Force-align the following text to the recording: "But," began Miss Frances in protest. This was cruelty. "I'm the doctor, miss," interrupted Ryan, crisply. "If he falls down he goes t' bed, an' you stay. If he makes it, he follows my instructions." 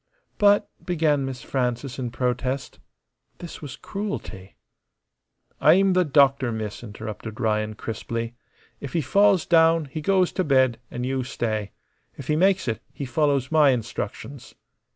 "But," 0.39 0.67
began 0.83 1.25
Miss 1.25 1.43
Frances 1.43 1.99
in 1.99 2.09
protest. 2.09 2.79
This 3.37 3.61
was 3.61 3.75
cruelty. 3.75 4.55
"I'm 5.59 5.93
the 5.93 6.03
doctor, 6.03 6.51
miss," 6.51 6.83
interrupted 6.83 7.39
Ryan, 7.39 7.75
crisply. 7.75 8.33
"If 8.79 8.93
he 8.93 9.01
falls 9.01 9.45
down 9.45 9.85
he 9.85 10.01
goes 10.01 10.31
t' 10.31 10.41
bed, 10.41 10.79
an' 10.89 11.03
you 11.03 11.23
stay. 11.23 11.73
If 12.17 12.29
he 12.29 12.35
makes 12.35 12.67
it, 12.67 12.81
he 12.91 13.05
follows 13.05 13.51
my 13.51 13.69
instructions." 13.69 14.55